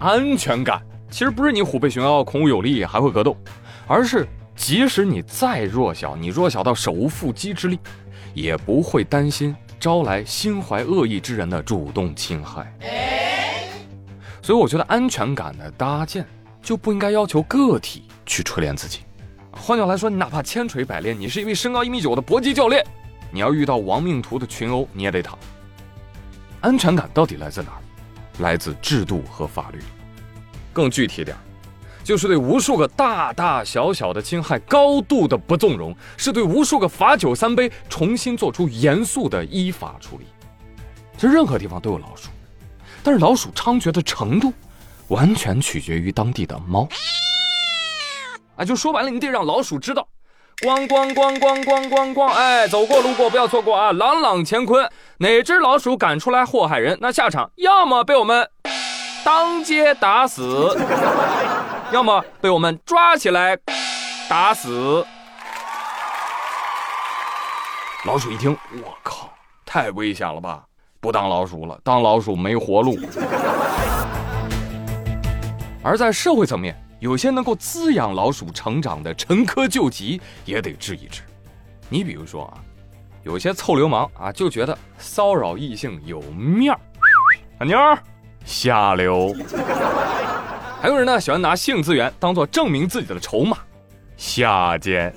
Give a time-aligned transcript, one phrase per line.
[0.00, 3.36] 安全感其实不是你虎背熊腰、孔武有力还会格斗，
[3.86, 4.26] 而是
[4.56, 7.78] 即使你再弱小，你弱小到手无缚鸡之力，
[8.32, 12.72] 也不会担心招来心怀恶意之人的主动侵害。
[14.40, 16.24] 所以我觉得安全感的搭建
[16.62, 19.00] 就不应该要求个体去锤炼自己。
[19.50, 22.82] 换句话来说，你哪怕千锤百炼，你是一位身高一米九的搏击教练，
[23.30, 25.38] 你要遇到亡命徒的群殴，你也得躺。
[26.62, 27.82] 安全感到底来自哪儿？
[28.40, 29.78] 来自制度和法律。
[30.72, 31.36] 更具体点
[32.02, 40.24] 就是对无数个大大小小的侵害高度的不纵容，是对无数个罚酒三杯重新做出严肃的依法处理。
[41.16, 42.30] 其实任何地方都有老鼠，
[43.02, 44.52] 但是老鼠猖獗的程度，
[45.08, 46.88] 完全取决于当地的猫。
[48.56, 50.06] 啊，就说白了，你得让老鼠知道，
[50.60, 53.92] 咣咣咣咣咣咣咣，哎，走过路过不要错过啊！
[53.92, 54.86] 朗朗乾坤，
[55.16, 58.46] 哪只老鼠敢出来祸害人，那下场要么被我们。
[59.24, 60.76] 当街打死，
[61.92, 63.56] 要么被我们抓起来
[64.28, 65.06] 打死。
[68.04, 69.30] 老鼠一听，我靠，
[69.64, 70.62] 太危险了吧！
[71.00, 72.98] 不当老鼠了，当老鼠没活路。
[75.82, 81.22] 而在社会层面，有些能够滋养老鼠成长的陈疴救急也得治一治。
[81.88, 82.54] 你比如说啊，
[83.22, 86.78] 有些臭流氓啊，就觉得骚扰异性有面儿，
[87.58, 87.98] 小妞儿。
[88.44, 89.34] 下流，
[90.80, 93.56] 还有人呢喜欢拿性资源当做证明自己的筹码，
[94.16, 95.14] 下贱。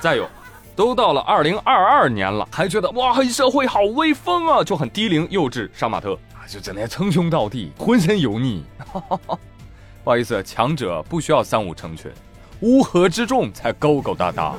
[0.00, 0.28] 再有，
[0.74, 8.64] 都到了二零二二年了，还觉得哇黑社会好威风啊，就很低龄幼稚杀马特啊，就整天称兄道弟，浑身油腻。
[10.04, 12.10] 不好意思，强者不需要三五成群，
[12.60, 14.54] 乌合之众才勾勾搭搭。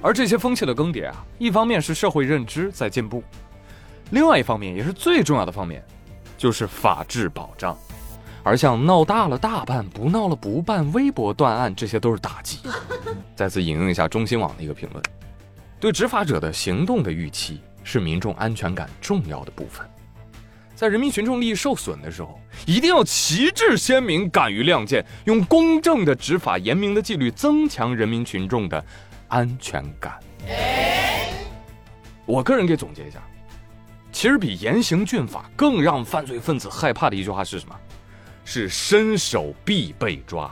[0.00, 3.22] 而这些风气的更迭啊，一方面是社会认知在进步。
[4.10, 5.84] 另外一方面，也是最重要的方面，
[6.36, 7.76] 就是法治保障。
[8.44, 12.60] 而像闹大了大办，不闹了不办，微博断案，这些都是打击。
[13.34, 15.04] 再次引用一下中新网的一个评论：
[15.80, 19.84] 对执法者的行动的预期，是民众安全感重要的部分。
[20.78, 28.84] 在人民群众利益受损的时候，一定要旗帜鲜明，敢于亮剑，用公正的执法、严明的纪律，增强人民群众的
[29.26, 30.16] 安全感。
[32.24, 33.18] 我个人给总结一下。
[34.12, 37.74] 其实比严刑峻法更让犯罪分子害怕的一句话是什么？
[38.44, 40.44] 是伸手必被抓。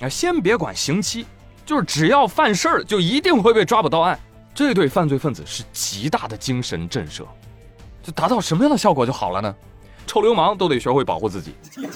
[0.00, 1.26] 啊，先别管刑期，
[1.64, 4.18] 就是只要犯事儿，就一定会被抓捕到案。
[4.52, 7.24] 这对犯罪分子是极大的精神震慑。
[8.10, 9.54] 就达到什么样的效果就好了呢？
[10.04, 11.54] 臭流氓都得学会保护自己。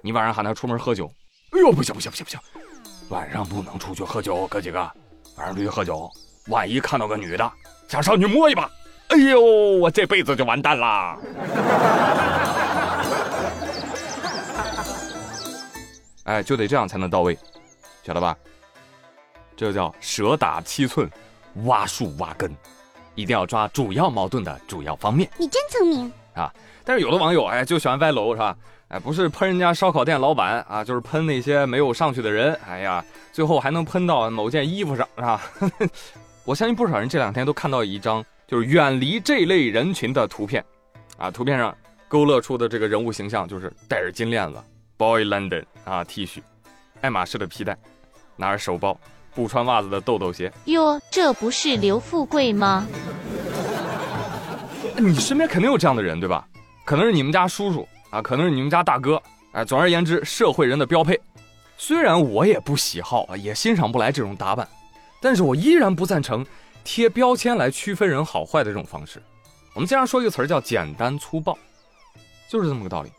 [0.00, 1.10] 你晚上喊他出门喝酒，
[1.50, 2.38] 哎呦，不行不行不行不行，
[3.08, 4.78] 晚上不能出去喝酒，哥几个，
[5.36, 6.08] 晚上出去喝酒，
[6.46, 7.52] 万一看到个女的，
[7.88, 8.70] 想上去摸一把。
[9.08, 11.18] 哎呦，我这辈子就完蛋啦！
[16.22, 17.36] 哎，就得这样才能到位，
[18.04, 18.36] 晓得吧？
[19.56, 21.10] 这叫蛇打七寸，
[21.64, 22.54] 挖树挖根，
[23.14, 25.28] 一定要抓主要矛盾的主要方面。
[25.38, 26.52] 你真聪明啊！
[26.84, 28.56] 但是有的网友哎，就喜欢歪楼是吧？
[28.88, 32.58] 哎，不是喷人家烧烤店老板啊，就是喷那些没有上去的人。
[32.68, 35.40] 哎呀，最后还能喷到某件衣服上是吧？
[36.44, 38.24] 我相信不少人这两天都看到一张。
[38.48, 40.62] 就是远离这类人群的图片，
[41.16, 41.74] 啊，图片上
[42.06, 44.58] 勾勒出的这个人物形象就是戴着金链子
[44.98, 46.42] ，Boy London 啊，T 恤，
[47.00, 47.74] 爱马仕的皮带，
[48.36, 48.94] 拿着手包，
[49.34, 50.52] 不穿袜子的豆豆鞋。
[50.66, 52.86] 哟，这不是刘富贵吗？
[54.98, 56.46] 你身边肯定有这样的人，对吧？
[56.84, 59.20] 可能是你们家叔叔啊，可能是你们家大哥，
[59.52, 61.20] 哎，总而言之，社会人的标配。
[61.76, 64.68] 虽然我也不喜好啊，也欣赏不来这种打扮，
[65.20, 66.44] 但是我依然不赞成。
[66.84, 69.22] 贴标签来区分人好坏的这种方式，
[69.72, 71.56] 我们经常说一个词儿叫简单粗暴，
[72.48, 73.12] 就是这么个道理。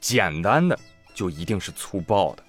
[0.00, 0.76] 简单的
[1.14, 2.42] 就一定是粗暴的。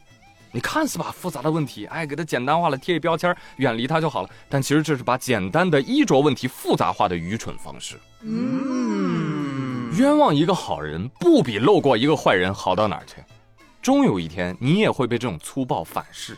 [0.52, 4.30] 你看似把复杂的问题，哎，给它简单化了，贴一标签，远离它就好了。
[4.50, 8.00] 但其实这是把简单的衣着问题复杂化的愚蠢方式。
[8.22, 13.16] 嗯，冤枉一个好人不比漏过一个坏人好到哪儿去？
[13.82, 16.38] 终有一天你也会被这种粗暴反噬。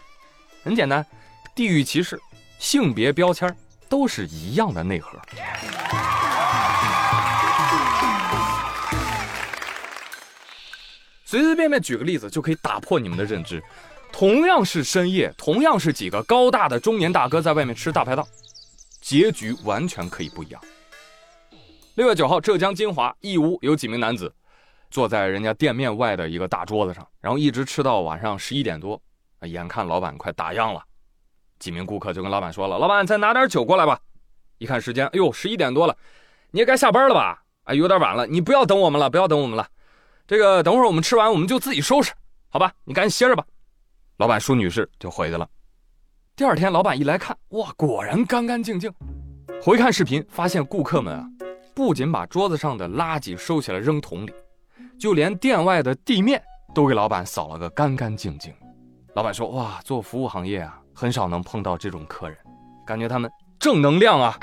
[0.63, 1.05] 很简单，
[1.55, 2.19] 地域歧视、
[2.57, 3.55] 性别标签。
[3.89, 5.19] 都是一样的内核。
[11.25, 13.59] 随随便便举个例子就可以打破你们的认知。
[14.11, 18.27] 同样是深夜，同样是几个高大的中年大哥在外面吃大排档，
[19.01, 20.61] 结局完全可以不一样。
[21.95, 24.33] 六月九号，浙江金华义乌有几名男子
[24.89, 29.01] 坐在人家店面外的一个大桌子上，然后一直吃到晚上十一点多，
[29.41, 30.83] 眼看老板快打烊了。
[31.59, 33.99] 几名顾客就跟老板说了：“老板，再拿点酒过来吧。”
[34.59, 35.95] 一看时间，哎呦，十一点多了，
[36.51, 37.43] 你也该下班了吧？
[37.63, 39.67] 啊，有点晚了，你不要等我们了，不要等我们了。
[40.25, 42.13] 这个等会儿我们吃完我们就自己收拾，
[42.49, 42.71] 好吧？
[42.85, 43.45] 你赶紧歇着吧。
[44.19, 45.47] 老板舒女士就回去了。
[46.35, 48.93] 第二天，老板一来看，哇，果然干干净净。
[49.63, 51.25] 回看视频，发现顾客们啊，
[51.73, 54.33] 不仅把桌子上的垃圾收起来扔桶里，
[54.99, 56.43] 就连店外的地面
[56.75, 58.53] 都给老板扫了个干干净净。
[59.15, 62.37] 老板说：“哇，做服务行业啊，很少能碰到这种客人，
[62.85, 64.37] 感觉他们正能量啊。”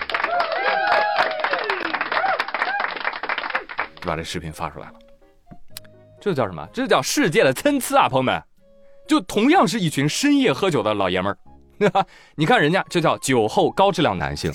[4.01, 4.95] 就把这视频发出来了。
[6.19, 6.67] 这叫什么？
[6.73, 8.43] 这叫世界的参差啊，朋友们！
[9.07, 14.53] 就同样是一群深夜喝酒的老爷们儿， 你看人家这叫酒后高质量男性。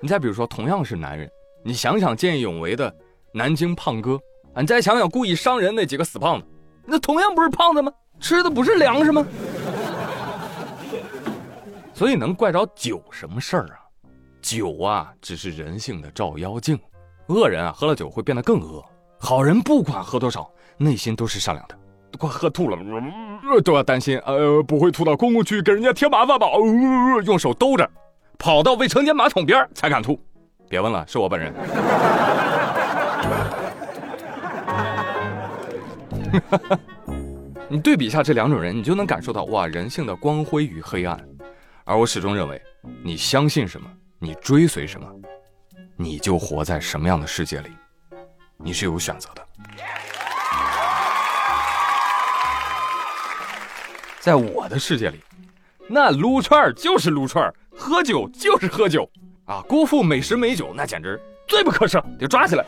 [0.00, 1.30] 你再比如说，同样是男人，
[1.64, 2.94] 你想想见义勇为的
[3.32, 4.18] 南京胖哥，
[4.52, 6.46] 啊你再想想故意伤人那几个死胖子，
[6.84, 7.90] 那同样不是胖子吗？
[8.20, 9.26] 吃的不是粮食吗？
[11.94, 13.80] 所以能怪着酒什么事儿啊？
[14.42, 16.78] 酒啊，只是人性的照妖镜。
[17.28, 18.84] 恶人啊，喝了酒会变得更恶。
[19.18, 21.78] 好人不管喝多少，内心都是善良的。
[22.16, 22.78] 快喝吐了，
[23.62, 26.46] 都要担心，呃，不会吐到公共区给人家添麻烦吧？
[27.24, 27.90] 用手兜着，
[28.38, 30.18] 跑到卫生间马桶边才敢吐。
[30.68, 31.52] 别问了，是我本人。
[37.68, 41.18] 你对比一下这两种人，你就能感受到哇，人性的光辉与黑暗。
[41.84, 42.60] 而我始终认为，
[43.02, 43.86] 你相信什么，
[44.18, 45.06] 你追随什么，
[45.96, 47.68] 你就活在什么样的世界里。
[48.56, 49.42] 你是有选择的。
[54.24, 55.20] 在我的世界里，
[55.86, 59.06] 那撸串就是撸串，喝酒就是喝酒
[59.44, 59.60] 啊！
[59.68, 62.64] 辜负美食美酒，那简直罪不可赦，得抓起来。